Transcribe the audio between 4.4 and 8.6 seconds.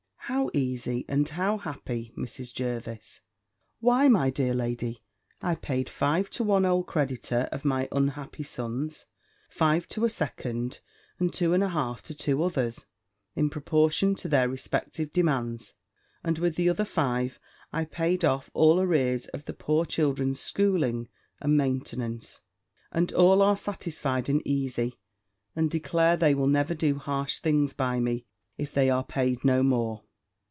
lady, I paid five to one old creditor of my unhappy